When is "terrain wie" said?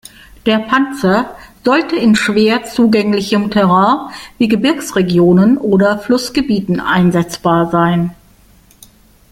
3.51-4.47